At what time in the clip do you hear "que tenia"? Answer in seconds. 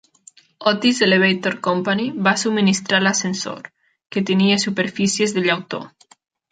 4.17-4.61